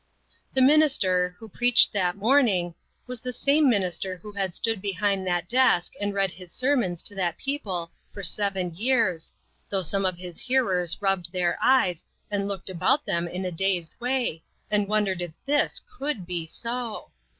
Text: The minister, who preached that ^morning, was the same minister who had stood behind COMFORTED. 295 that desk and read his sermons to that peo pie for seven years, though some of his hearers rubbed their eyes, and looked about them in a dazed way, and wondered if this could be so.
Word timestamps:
The 0.53 0.63
minister, 0.63 1.35
who 1.37 1.47
preached 1.47 1.93
that 1.93 2.15
^morning, 2.17 2.73
was 3.05 3.21
the 3.21 3.31
same 3.31 3.69
minister 3.69 4.17
who 4.17 4.31
had 4.31 4.55
stood 4.55 4.81
behind 4.81 5.27
COMFORTED. 5.27 5.47
295 5.47 5.51
that 5.51 5.77
desk 5.79 5.93
and 6.01 6.13
read 6.15 6.31
his 6.31 6.51
sermons 6.51 7.03
to 7.03 7.13
that 7.13 7.37
peo 7.37 7.59
pie 7.59 7.85
for 8.11 8.23
seven 8.23 8.73
years, 8.73 9.31
though 9.69 9.83
some 9.83 10.03
of 10.07 10.17
his 10.17 10.39
hearers 10.39 10.97
rubbed 11.03 11.31
their 11.31 11.55
eyes, 11.61 12.03
and 12.31 12.47
looked 12.47 12.71
about 12.71 13.05
them 13.05 13.27
in 13.27 13.45
a 13.45 13.51
dazed 13.51 13.93
way, 13.99 14.41
and 14.71 14.87
wondered 14.87 15.21
if 15.21 15.33
this 15.45 15.79
could 15.99 16.25
be 16.25 16.47
so. 16.47 17.11